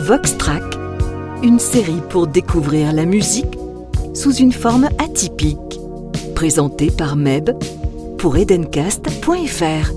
Vox 0.00 0.38
Track, 0.38 0.62
une 1.42 1.58
série 1.58 2.00
pour 2.08 2.26
découvrir 2.26 2.94
la 2.94 3.04
musique 3.04 3.58
sous 4.14 4.34
une 4.34 4.50
forme 4.50 4.88
atypique, 4.98 5.78
présentée 6.34 6.90
par 6.90 7.16
Meb 7.16 7.50
pour 8.16 8.38
edencast.fr. 8.38 9.90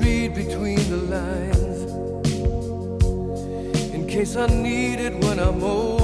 Read 0.00 0.34
between 0.34 0.76
the 0.88 0.96
lines. 0.96 1.34
in 1.34 1.43
case 4.14 4.36
I 4.36 4.46
need 4.46 5.00
it 5.00 5.14
when 5.24 5.40
I'm 5.40 5.60
older. 5.60 6.03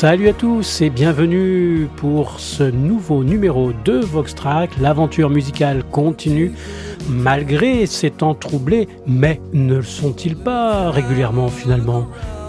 Salut 0.00 0.28
à 0.28 0.32
tous 0.32 0.80
et 0.80 0.90
bienvenue 0.90 1.88
pour 1.96 2.38
ce 2.38 2.62
nouveau 2.62 3.24
numéro 3.24 3.72
de 3.84 3.98
Voxtrack. 3.98 4.78
L'aventure 4.80 5.28
musicale 5.28 5.82
continue 5.90 6.52
malgré 7.08 7.84
ces 7.86 8.12
temps 8.12 8.36
troublés, 8.36 8.86
mais 9.08 9.40
ne 9.52 9.74
le 9.74 9.82
sont-ils 9.82 10.36
pas 10.36 10.92
régulièrement 10.92 11.48
finalement? 11.48 12.06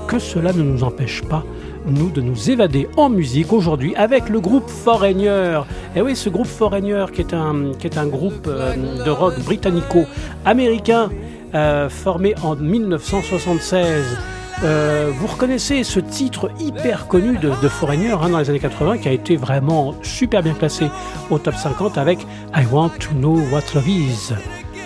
Que 0.08 0.20
cela 0.20 0.54
ne 0.54 0.62
nous 0.62 0.84
empêche 0.84 1.24
pas 1.24 1.44
nous 1.88 2.12
de 2.12 2.22
nous 2.22 2.52
évader 2.52 2.88
en 2.98 3.10
musique 3.10 3.52
aujourd'hui 3.52 3.96
avec 3.96 4.30
le 4.30 4.40
groupe 4.40 4.70
Foreigner. 4.70 5.62
Et 5.96 6.04
oui, 6.04 6.16
ce 6.16 6.30
groupe 6.30 6.46
Foreigner 6.46 7.06
qui 7.12 7.22
est 7.22 7.34
un, 7.34 7.72
qui 7.80 7.88
est 7.88 7.98
un 7.98 8.06
groupe 8.06 8.46
euh, 8.46 8.76
de 9.04 9.10
rock 9.10 9.40
britannico-américain 9.40 11.10
euh, 11.56 11.90
formé 11.90 12.36
en 12.44 12.56
1976. 12.56 14.39
Euh, 14.62 15.12
vous 15.16 15.28
reconnaissez 15.28 15.86
ce 15.86 16.02
titre 16.02 16.52
hyper 16.60 17.08
connu 17.08 17.38
de, 17.38 17.52
Foreigner 17.70 18.12
hein, 18.12 18.30
dans 18.30 18.40
les 18.40 18.50
années 18.50 18.60
80 18.60 18.98
qui 18.98 19.08
a 19.08 19.12
été 19.14 19.38
vraiment 19.38 19.96
super 20.04 20.44
bien 20.44 20.54
classé 20.54 20.90
au 21.30 21.40
top 21.40 21.56
50 21.56 21.98
avec 21.98 22.20
I 22.54 22.66
Want 22.70 22.92
to 23.00 23.12
Know 23.12 23.40
What 23.52 23.74
Love 23.74 23.88
Is. 23.88 24.34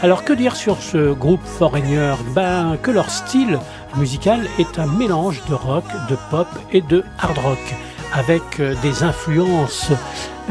Alors 0.04 0.24
que 0.24 0.34
dire 0.34 0.56
sur 0.56 0.78
ce 0.78 1.14
groupe 1.14 1.44
Foreigner? 1.44 2.14
Ben 2.36 2.78
que 2.84 2.92
leur 2.92 3.10
style 3.10 3.58
musical 3.98 4.42
est 4.60 4.78
un 4.78 4.86
mélange 4.86 5.42
de 5.50 5.56
rock, 5.56 5.86
de 6.08 6.18
pop 6.30 6.48
et 6.72 6.82
de 6.82 7.04
hard 7.18 7.38
rock 7.40 7.76
avec 8.14 8.60
euh, 8.60 8.76
des 8.84 9.02
influences 9.02 9.92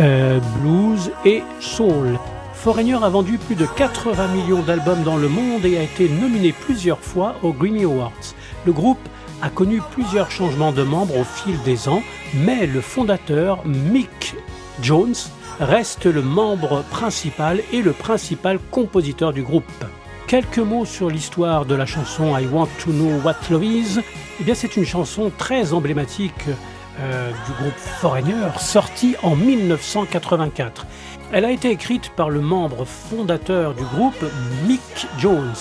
euh, 0.01 0.41
blues 0.59 1.13
et 1.25 1.45
soul. 1.61 2.19
Foreigner 2.55 2.95
a 3.03 3.09
vendu 3.09 3.39
plus 3.39 3.55
de 3.55 3.67
80 3.67 4.29
millions 4.29 4.63
d'albums 4.63 5.03
dans 5.05 5.17
le 5.17 5.29
monde 5.29 5.65
et 5.65 5.79
a 5.79 5.83
été 5.83 6.09
nominé 6.09 6.53
plusieurs 6.53 7.01
fois 7.01 7.37
aux 7.43 7.53
Grammy 7.53 7.85
Awards. 7.85 8.35
Le 8.65 8.73
groupe 8.73 9.09
a 9.43 9.51
connu 9.51 9.81
plusieurs 9.91 10.31
changements 10.31 10.73
de 10.73 10.83
membres 10.83 11.19
au 11.19 11.25
fil 11.25 11.61
des 11.63 11.89
ans, 11.89 12.03
mais 12.35 12.67
le 12.67 12.81
fondateur, 12.81 13.67
Mick 13.67 14.37
Jones, 14.81 15.15
reste 15.59 16.07
le 16.07 16.23
membre 16.23 16.85
principal 16.91 17.61
et 17.73 17.83
le 17.83 17.93
principal 17.93 18.59
compositeur 18.71 19.33
du 19.33 19.43
groupe. 19.43 19.65
Quelques 20.27 20.59
mots 20.59 20.85
sur 20.85 21.11
l'histoire 21.11 21.67
de 21.67 21.75
la 21.75 21.87
chanson 21.87 22.39
I 22.39 22.47
Want 22.47 22.69
to 22.83 22.91
Know 22.91 23.21
What 23.25 23.37
Love 23.51 23.65
Is. 23.65 24.01
Eh 24.47 24.55
c'est 24.55 24.77
une 24.77 24.87
chanson 24.87 25.31
très 25.37 25.73
emblématique 25.73 26.49
euh, 27.01 27.31
du 27.31 27.53
groupe 27.61 27.77
Foreigner, 27.77 28.49
sortie 28.59 29.17
en 29.23 29.37
1984. 29.37 30.87
Elle 31.33 31.45
a 31.45 31.51
été 31.51 31.71
écrite 31.71 32.11
par 32.11 32.31
le 32.31 32.41
membre 32.41 32.85
fondateur 32.85 33.75
du 33.75 33.85
groupe, 33.85 34.25
Mick 34.67 35.07
Jones. 35.19 35.55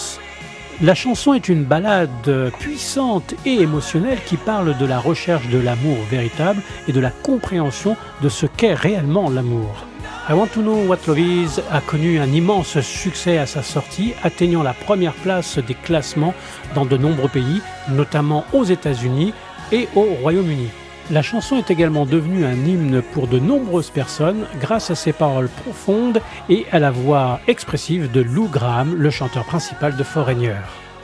La 0.83 0.95
chanson 0.95 1.35
est 1.35 1.47
une 1.47 1.63
ballade 1.63 2.51
puissante 2.57 3.35
et 3.45 3.61
émotionnelle 3.61 4.17
qui 4.25 4.35
parle 4.35 4.75
de 4.79 4.85
la 4.87 4.97
recherche 4.97 5.47
de 5.49 5.59
l'amour 5.59 5.97
véritable 6.09 6.59
et 6.87 6.91
de 6.91 6.99
la 6.99 7.11
compréhension 7.11 7.95
de 8.23 8.29
ce 8.29 8.47
qu'est 8.47 8.73
réellement 8.73 9.29
l'amour. 9.29 9.85
I 10.27 10.33
Want 10.33 10.47
to 10.47 10.61
Know 10.61 10.87
What 10.87 10.97
Love 11.05 11.19
Is 11.19 11.59
a 11.71 11.81
connu 11.81 12.19
un 12.19 12.31
immense 12.31 12.81
succès 12.81 13.37
à 13.37 13.45
sa 13.45 13.61
sortie, 13.61 14.13
atteignant 14.23 14.63
la 14.63 14.73
première 14.73 15.13
place 15.13 15.59
des 15.59 15.75
classements 15.75 16.33
dans 16.73 16.85
de 16.85 16.97
nombreux 16.97 17.29
pays, 17.29 17.61
notamment 17.89 18.43
aux 18.51 18.63
États-Unis 18.63 19.35
et 19.71 19.87
au 19.95 20.05
Royaume-Uni. 20.23 20.69
La 21.11 21.21
chanson 21.21 21.57
est 21.57 21.69
également 21.69 22.05
devenue 22.05 22.45
un 22.45 22.53
hymne 22.53 23.01
pour 23.01 23.27
de 23.27 23.37
nombreuses 23.37 23.89
personnes 23.89 24.47
grâce 24.61 24.91
à 24.91 24.95
ses 24.95 25.11
paroles 25.11 25.49
profondes 25.49 26.21
et 26.47 26.65
à 26.71 26.79
la 26.79 26.89
voix 26.89 27.41
expressive 27.49 28.09
de 28.09 28.21
Lou 28.21 28.47
Graham, 28.47 28.95
le 28.95 29.09
chanteur 29.09 29.43
principal 29.43 29.97
de 29.97 30.03
Foreigner. 30.03 30.55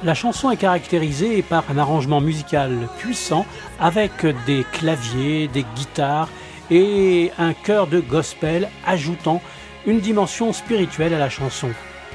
La 0.05 0.13
chanson 0.13 0.49
est 0.49 0.55
caractérisée 0.55 1.41
par 1.41 1.65
un 1.69 1.77
arrangement 1.77 2.21
musical 2.21 2.87
puissant 2.99 3.45
avec 3.81 4.25
des 4.45 4.65
claviers, 4.71 5.49
des 5.49 5.65
guitares 5.75 6.29
et 6.71 7.33
un 7.37 7.51
chœur 7.51 7.87
de 7.87 7.99
gospel 7.99 8.69
ajoutant 8.85 9.41
une 9.85 9.99
dimension 9.99 10.53
spirituelle 10.53 11.13
à 11.13 11.19
la 11.19 11.29
chanson. 11.29 11.67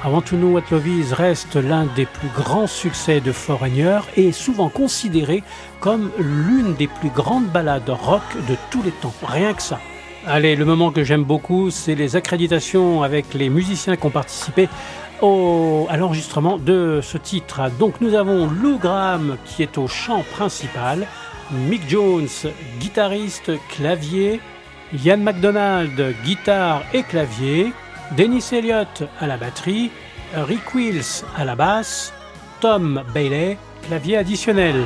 I 0.04 0.08
Want 0.08 0.22
to 0.22 0.36
Know 0.36 0.48
What 0.48 0.64
Love 0.70 0.88
Is 0.88 1.12
reste 1.14 1.56
l'un 1.56 1.86
des 1.94 2.06
plus 2.06 2.28
grands 2.34 2.66
succès 2.66 3.20
de 3.20 3.30
Foreigner 3.30 4.00
et 4.16 4.28
est 4.28 4.32
souvent 4.32 4.68
considéré 4.68 5.44
comme 5.78 6.10
l'une 6.18 6.74
des 6.74 6.88
plus 6.88 7.10
grandes 7.10 7.46
ballades 7.46 7.88
rock 7.88 8.22
de 8.48 8.56
tous 8.70 8.82
les 8.82 8.90
temps. 8.90 9.14
Rien 9.22 9.54
que 9.54 9.62
ça. 9.62 9.78
Allez, 10.26 10.56
le 10.56 10.64
moment 10.64 10.90
que 10.90 11.04
j'aime 11.04 11.24
beaucoup, 11.24 11.70
c'est 11.70 11.94
les 11.94 12.16
accréditations 12.16 13.02
avec 13.02 13.32
les 13.34 13.48
musiciens 13.48 13.96
qui 13.96 14.06
ont 14.06 14.10
participé 14.10 14.68
à 15.22 15.96
l'enregistrement 15.96 16.58
de 16.58 16.98
ce 17.00 17.16
titre. 17.16 17.70
Donc 17.78 18.00
nous 18.00 18.14
avons 18.14 18.46
Lou 18.48 18.78
Graham 18.78 19.36
qui 19.44 19.62
est 19.62 19.78
au 19.78 19.86
chant 19.86 20.24
principal, 20.32 21.06
Mick 21.52 21.88
Jones, 21.88 22.28
guitariste, 22.80 23.52
clavier, 23.68 24.40
Ian 25.04 25.18
McDonald, 25.18 26.14
guitare 26.24 26.82
et 26.92 27.04
clavier, 27.04 27.72
Dennis 28.16 28.52
Elliott 28.52 29.04
à 29.20 29.26
la 29.26 29.38
batterie, 29.38 29.90
Rick 30.34 30.74
Wills 30.74 31.24
à 31.34 31.46
la 31.46 31.56
basse, 31.56 32.12
Tom 32.60 33.02
Bailey, 33.14 33.56
clavier 33.86 34.18
additionnel. 34.18 34.76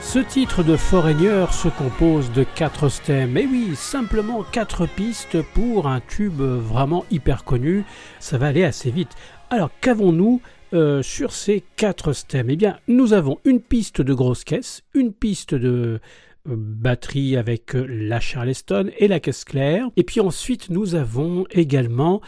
Ce 0.00 0.18
titre 0.18 0.62
de 0.62 0.76
Foreigner 0.76 1.44
se 1.52 1.68
compose 1.68 2.32
de 2.32 2.42
quatre 2.42 2.88
stems. 2.88 3.36
Et 3.36 3.46
oui, 3.46 3.72
simplement 3.76 4.42
quatre 4.42 4.86
pistes 4.86 5.42
pour 5.54 5.86
un 5.86 6.00
tube 6.00 6.40
vraiment 6.40 7.04
hyper 7.10 7.44
connu. 7.44 7.84
Ça 8.18 8.38
va 8.38 8.46
aller 8.46 8.64
assez 8.64 8.90
vite. 8.90 9.14
Alors 9.50 9.70
qu'avons-nous 9.82 10.40
euh, 10.72 11.02
sur 11.02 11.32
ces 11.32 11.62
quatre 11.76 12.14
stems? 12.14 12.50
Eh 12.50 12.56
bien, 12.56 12.78
nous 12.88 13.12
avons 13.12 13.38
une 13.44 13.60
piste 13.60 14.00
de 14.00 14.14
grosse 14.14 14.42
caisse, 14.42 14.82
une 14.94 15.12
piste 15.12 15.54
de 15.54 16.00
batterie 16.46 17.36
avec 17.36 17.74
euh, 17.74 17.86
la 17.88 18.20
Charleston 18.20 18.90
et 18.98 19.08
la 19.08 19.20
caisse 19.20 19.44
claire. 19.44 19.88
Et 19.96 20.04
puis 20.04 20.20
ensuite, 20.20 20.70
nous 20.70 20.94
avons 20.94 21.44
également 21.50 22.20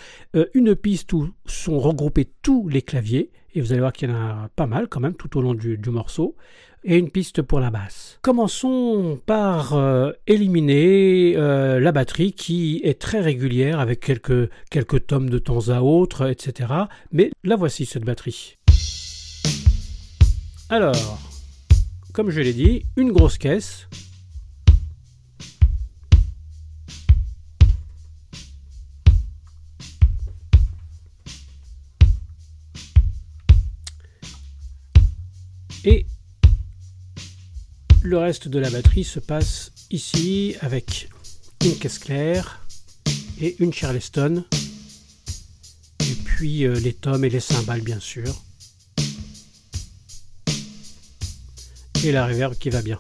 une 0.55 0.75
piste 0.75 1.13
où 1.13 1.29
sont 1.47 1.79
regroupés 1.79 2.29
tous 2.43 2.69
les 2.69 2.83
claviers. 2.83 3.31
Et 3.55 3.61
vous 3.61 3.73
allez 3.73 3.81
voir 3.81 3.93
qu'il 3.93 4.09
y 4.09 4.13
en 4.13 4.17
a 4.17 4.49
pas 4.57 4.67
mal 4.67 4.89
quand 4.89 5.01
même 5.01 5.15
tout 5.15 5.37
au 5.37 5.43
long 5.43 5.55
du 5.55 5.79
morceau 5.91 6.37
et 6.85 6.99
une 6.99 7.11
piste 7.11 7.43
pour 7.43 7.61
la 7.61 7.71
basse. 7.71 8.19
Commençons 8.23 9.21
par 9.27 9.75
euh, 9.75 10.13
éliminer 10.27 11.35
euh, 11.37 11.81
la 11.81 11.93
batterie 11.93 12.33
qui 12.33 12.81
est 12.85 13.01
très 13.01 13.21
régulière 13.21 13.81
avec 13.81 14.01
quelques, 14.01 14.51
quelques 14.71 15.07
tomes 15.07 15.31
de 15.31 15.39
temps 15.39 15.69
à 15.69 15.81
autre, 15.81 16.29
etc. 16.31 16.73
Mais 17.13 17.31
la 17.45 17.57
voici 17.57 17.87
cette 17.87 18.05
batterie. 18.05 18.57
Alors, 20.69 21.19
comme 22.13 22.31
je 22.31 22.41
l'ai 22.41 22.53
dit, 22.53 22.85
une 22.97 23.13
grosse 23.13 23.39
caisse. 23.39 23.89
Et 35.85 36.07
le 38.03 38.19
reste 38.19 38.47
de 38.47 38.59
la 38.59 38.71
batterie 38.71 39.05
se 39.05 39.19
passe 39.19 39.73
ici 39.91 40.55
avec 40.61 41.09
une 41.65 41.77
caisse 41.77 41.99
claire 41.99 42.65
et 43.41 43.57
une 43.59 43.73
Charleston. 43.73 44.45
Et 46.01 46.15
puis 46.25 46.65
euh, 46.67 46.79
les 46.79 46.93
tomes 46.93 47.25
et 47.25 47.31
les 47.31 47.41
cymbales 47.41 47.81
bien 47.81 47.99
sûr. 47.99 48.43
Et 52.05 52.11
la 52.11 52.27
reverb 52.27 52.55
qui 52.55 52.69
va 52.69 52.83
bien. 52.83 52.99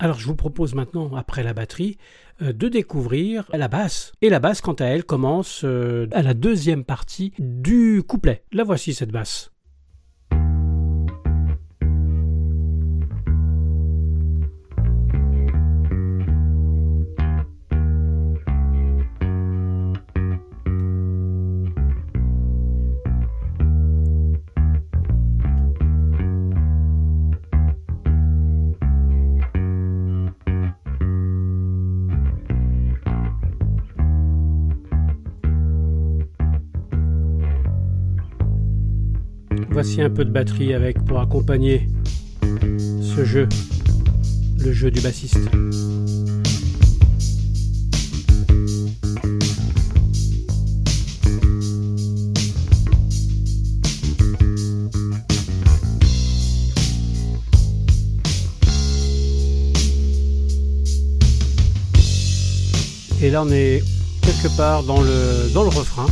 Alors 0.00 0.18
je 0.18 0.26
vous 0.26 0.34
propose 0.34 0.74
maintenant, 0.74 1.14
après 1.14 1.44
la 1.44 1.52
batterie, 1.52 1.96
euh, 2.42 2.52
de 2.52 2.68
découvrir 2.68 3.44
la 3.52 3.68
basse. 3.68 4.12
Et 4.22 4.28
la 4.28 4.40
basse, 4.40 4.60
quant 4.60 4.72
à 4.72 4.86
elle, 4.86 5.04
commence 5.04 5.62
euh, 5.64 6.08
à 6.10 6.22
la 6.22 6.34
deuxième 6.34 6.84
partie 6.84 7.32
du 7.38 8.02
couplet. 8.02 8.42
La 8.50 8.64
voici 8.64 8.92
cette 8.92 9.12
basse. 9.12 9.52
Voici 39.82 40.02
un 40.02 40.10
peu 40.10 40.26
de 40.26 40.30
batterie 40.30 40.74
avec 40.74 41.02
pour 41.06 41.20
accompagner 41.20 41.88
ce 42.42 43.24
jeu, 43.24 43.48
le 44.58 44.74
jeu 44.74 44.90
du 44.90 45.00
bassiste. 45.00 45.38
Et 63.22 63.30
là 63.30 63.44
on 63.44 63.50
est 63.50 63.82
quelque 64.20 64.54
part 64.58 64.82
dans 64.82 65.00
le, 65.00 65.50
dans 65.54 65.62
le 65.62 65.70
refrain. 65.70 66.04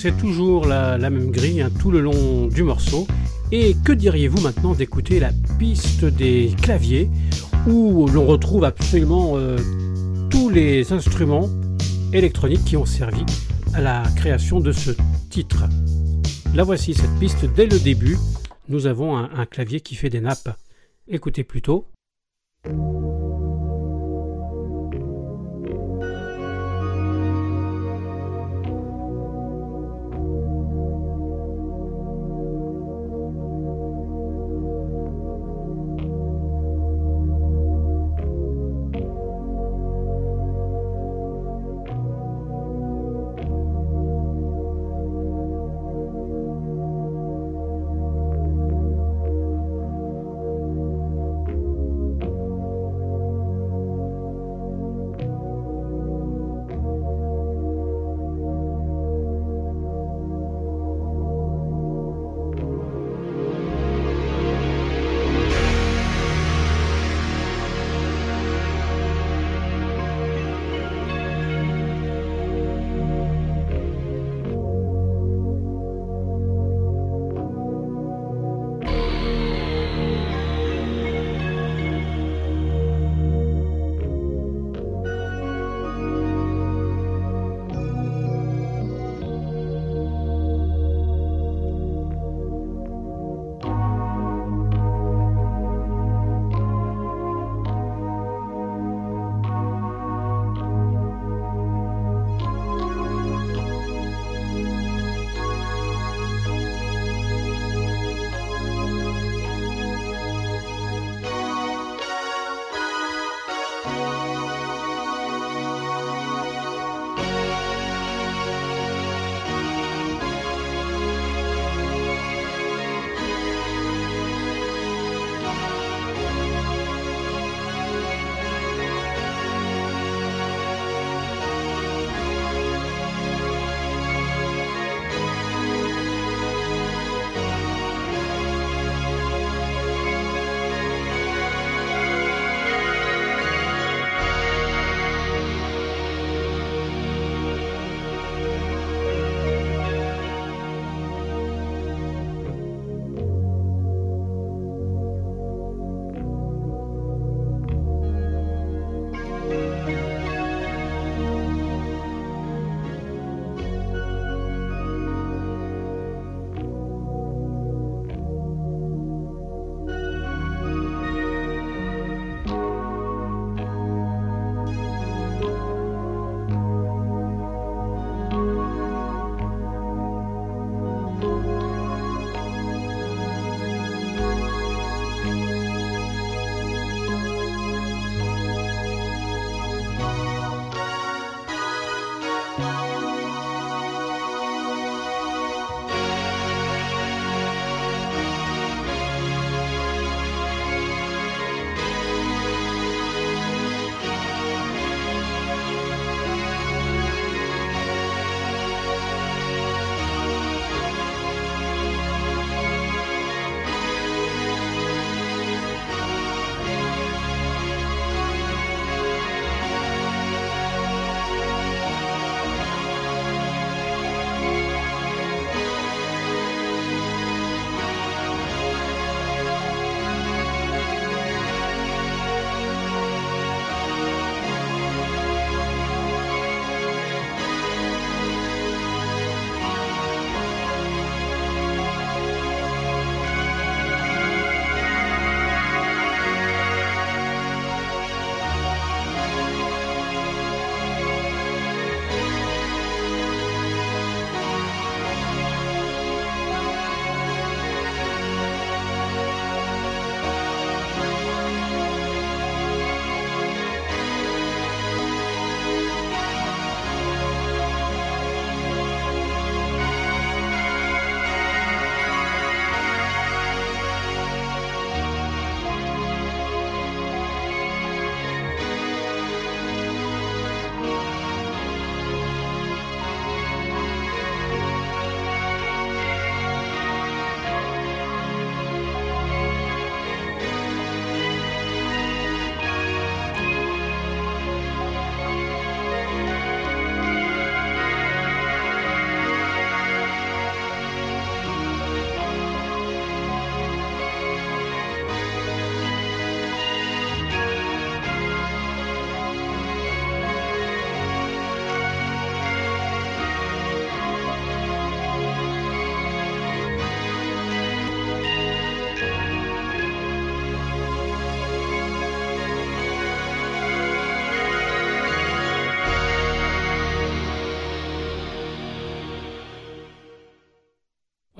C'est 0.00 0.16
toujours 0.16 0.64
la, 0.64 0.96
même 0.98 1.30
grille 1.30 1.60
hein, 1.60 1.70
tout 1.78 1.90
le 1.90 2.00
long 2.00 2.46
du 2.46 2.62
morceau. 2.62 3.06
Et 3.52 3.76
que 3.84 3.92
diriez-vous 3.92 4.40
maintenant 4.40 4.72
d'écouter 4.72 5.20
la 5.20 5.30
piste 5.58 6.06
des 6.06 6.54
claviers 6.62 7.10
où 7.66 8.06
l'on 8.06 8.24
retrouve 8.24 8.64
absolument 8.64 9.32
euh, 9.34 9.58
tous 10.30 10.48
les 10.48 10.94
instruments 10.94 11.50
électroniques 12.14 12.64
qui 12.64 12.78
ont 12.78 12.86
servi 12.86 13.26
à 13.74 13.82
la 13.82 14.02
création 14.16 14.60
de 14.60 14.72
ce 14.72 14.92
titre. 15.28 15.64
La 16.54 16.62
voici 16.62 16.94
cette 16.94 17.18
piste 17.18 17.44
dès 17.54 17.66
le 17.66 17.78
début. 17.78 18.16
Nous 18.70 18.86
avons 18.86 19.18
un, 19.18 19.28
un 19.34 19.44
clavier 19.44 19.80
qui 19.80 19.96
fait 19.96 20.08
des 20.08 20.20
nappes. 20.20 20.56
Écoutez 21.08 21.44
plutôt. 21.44 21.84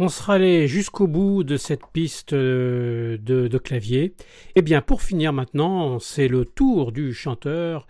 On 0.03 0.09
sera 0.09 0.37
allé 0.37 0.67
jusqu'au 0.67 1.07
bout 1.07 1.45
de 1.45 1.59
cette 1.59 1.87
piste 1.93 2.33
euh, 2.33 3.19
de, 3.19 3.59
clavier. 3.59 4.05
Et 4.05 4.15
eh 4.57 4.63
bien, 4.63 4.81
pour 4.81 5.03
finir 5.03 5.35
maintenant, 5.35 5.99
c'est 5.99 6.27
le 6.27 6.47
tour 6.47 6.91
du 6.91 7.13
chanteur 7.13 7.87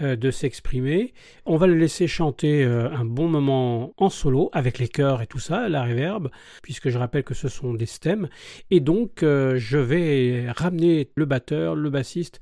euh, 0.00 0.14
de 0.14 0.30
s'exprimer. 0.30 1.14
On 1.46 1.56
va 1.56 1.66
le 1.66 1.74
laisser 1.74 2.06
chanter 2.06 2.62
euh, 2.62 2.88
un 2.92 3.04
bon 3.04 3.26
moment 3.26 3.92
en 3.96 4.08
solo 4.08 4.50
avec 4.52 4.78
les 4.78 4.86
chœurs 4.86 5.20
et 5.20 5.26
tout 5.26 5.40
ça, 5.40 5.68
la 5.68 5.82
reverb, 5.82 6.30
puisque 6.62 6.90
je 6.90 6.98
rappelle 6.98 7.24
que 7.24 7.34
ce 7.34 7.48
sont 7.48 7.74
des 7.74 7.86
stems. 7.86 8.28
Et 8.70 8.78
donc, 8.78 9.14
je 9.22 9.78
vais 9.78 10.52
ramener 10.52 11.10
le 11.16 11.24
batteur, 11.24 11.74
le 11.74 11.90
bassiste 11.90 12.40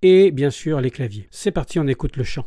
et 0.00 0.30
bien 0.30 0.48
sûr 0.48 0.80
les 0.80 0.90
claviers. 0.90 1.28
C'est 1.30 1.52
parti, 1.52 1.78
on 1.80 1.86
écoute 1.86 2.16
le 2.16 2.24
chant. 2.24 2.46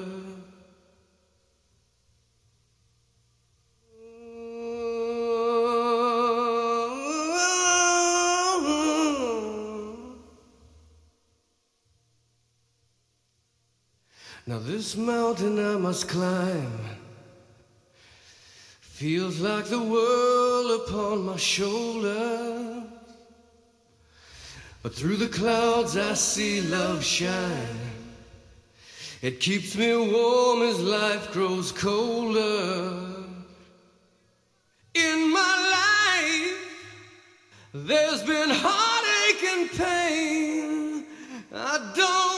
This 14.65 14.95
mountain 14.95 15.57
I 15.57 15.75
must 15.77 16.07
climb 16.07 16.79
feels 18.79 19.39
like 19.39 19.65
the 19.65 19.81
world 19.81 20.81
upon 20.81 21.25
my 21.25 21.35
shoulder. 21.35 22.83
But 24.83 24.93
through 24.93 25.17
the 25.17 25.29
clouds 25.29 25.97
I 25.97 26.13
see 26.13 26.61
love 26.61 27.03
shine. 27.03 27.79
It 29.23 29.39
keeps 29.39 29.75
me 29.75 29.95
warm 29.95 30.61
as 30.61 30.79
life 30.79 31.31
grows 31.31 31.71
colder. 31.71 33.25
In 34.93 35.31
my 35.33 35.55
life, 35.77 36.57
there's 37.73 38.21
been 38.21 38.49
heartache 38.51 39.43
and 39.43 39.71
pain. 39.71 41.05
I 41.51 41.93
don't 41.95 42.30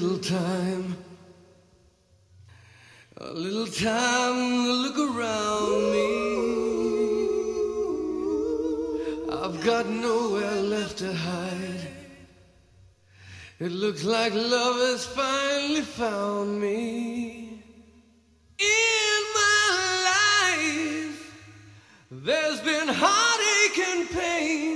little 0.00 0.18
time, 0.18 0.96
a 3.18 3.32
little 3.32 3.66
time 3.66 4.64
to 4.64 4.72
look 4.72 4.98
around 4.98 5.92
me. 5.92 6.10
I've 9.30 9.64
got 9.64 9.86
nowhere 9.88 10.60
left 10.62 10.98
to 10.98 11.14
hide. 11.14 11.86
It 13.60 13.70
looks 13.70 14.02
like 14.02 14.34
love 14.34 14.78
has 14.78 15.06
finally 15.06 15.82
found 15.82 16.60
me. 16.60 17.62
In 18.58 19.20
my 19.40 19.68
life, 20.10 21.20
there's 22.10 22.60
been 22.62 22.88
heartache 22.88 23.78
and 23.90 24.10
pain. 24.10 24.73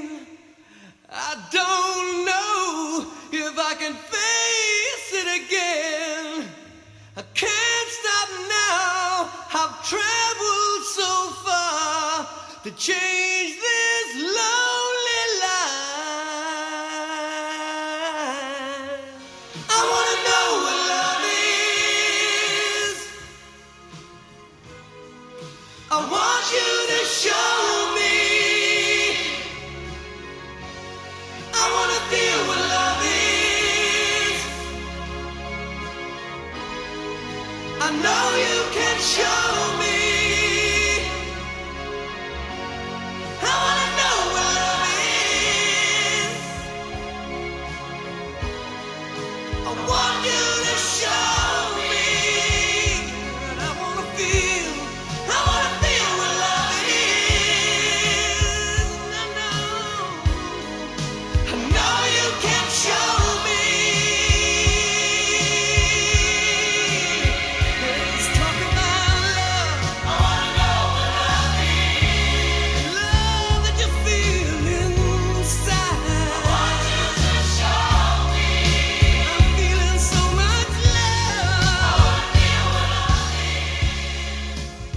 To 12.69 12.75
change 12.77 13.68
I 49.69 49.75
want 49.87 50.38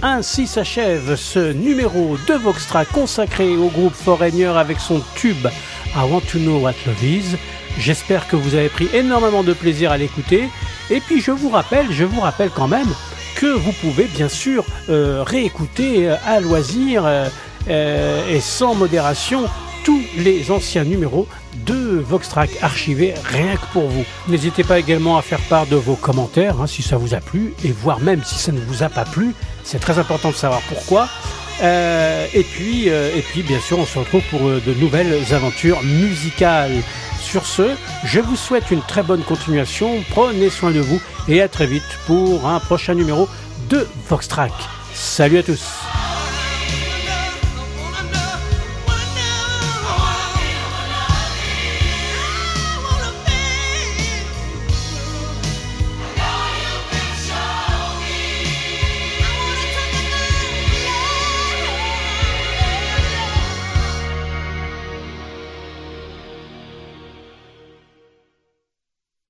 Ainsi 0.04 0.48
s'achève 0.48 1.14
ce 1.14 1.52
numéro 1.52 2.16
de 2.26 2.34
Voxtra 2.34 2.84
consacré 2.84 3.56
au 3.56 3.68
groupe 3.68 3.94
Foreigner 3.94 4.46
avec 4.46 4.80
son 4.80 5.00
tube 5.14 5.46
I 5.94 6.00
Want 6.10 6.22
to 6.32 6.40
Know 6.40 6.58
What 6.58 6.74
Love 6.86 7.04
Is. 7.04 7.36
J'espère 7.78 8.26
que 8.26 8.34
vous 8.34 8.56
avez 8.56 8.68
pris 8.68 8.88
énormément 8.92 9.44
de 9.44 9.52
plaisir 9.52 9.92
à 9.92 9.96
l'écouter. 9.96 10.48
Et 10.90 10.98
puis 10.98 11.20
je 11.20 11.30
vous 11.30 11.50
rappelle, 11.50 11.86
je 11.92 12.02
vous 12.02 12.20
rappelle 12.20 12.50
quand 12.50 12.66
même 12.66 12.88
que 13.36 13.46
vous 13.46 13.70
pouvez 13.80 14.06
bien 14.06 14.28
sûr 14.28 14.64
euh, 14.88 15.22
réécouter 15.22 16.08
euh, 16.08 16.16
à 16.26 16.40
loisir 16.40 17.04
euh, 17.06 18.28
et 18.28 18.40
sans 18.40 18.74
modération 18.74 19.44
tous 19.84 20.02
les 20.16 20.50
anciens 20.50 20.84
numéros 20.84 21.26
de 21.66 21.74
Voxtrack 21.74 22.50
archivés 22.62 23.14
rien 23.24 23.56
que 23.56 23.66
pour 23.72 23.88
vous. 23.88 24.04
N'hésitez 24.28 24.64
pas 24.64 24.78
également 24.78 25.16
à 25.16 25.22
faire 25.22 25.40
part 25.40 25.66
de 25.66 25.76
vos 25.76 25.94
commentaires 25.94 26.60
hein, 26.60 26.66
si 26.66 26.82
ça 26.82 26.96
vous 26.96 27.14
a 27.14 27.18
plu 27.18 27.54
et 27.64 27.72
voire 27.72 28.00
même 28.00 28.22
si 28.24 28.36
ça 28.36 28.52
ne 28.52 28.60
vous 28.60 28.82
a 28.82 28.88
pas 28.88 29.04
plu. 29.04 29.34
C'est 29.64 29.78
très 29.78 29.98
important 29.98 30.30
de 30.30 30.34
savoir 30.34 30.60
pourquoi. 30.68 31.08
Euh, 31.62 32.26
et 32.34 32.42
puis, 32.42 32.88
euh, 32.88 33.14
et 33.14 33.22
puis, 33.22 33.42
bien 33.42 33.60
sûr, 33.60 33.78
on 33.78 33.86
se 33.86 33.98
retrouve 33.98 34.22
pour 34.30 34.48
euh, 34.48 34.60
de 34.66 34.74
nouvelles 34.74 35.32
aventures 35.32 35.82
musicales. 35.82 36.82
Sur 37.20 37.46
ce, 37.46 37.76
je 38.04 38.20
vous 38.20 38.36
souhaite 38.36 38.70
une 38.70 38.82
très 38.82 39.02
bonne 39.02 39.22
continuation. 39.22 40.02
Prenez 40.10 40.50
soin 40.50 40.72
de 40.72 40.80
vous 40.80 41.00
et 41.28 41.40
à 41.40 41.48
très 41.48 41.66
vite 41.66 41.82
pour 42.06 42.48
un 42.48 42.58
prochain 42.58 42.94
numéro 42.94 43.28
de 43.70 43.86
Voxtrack. 44.08 44.52
Salut 44.92 45.38
à 45.38 45.42
tous. 45.42 45.91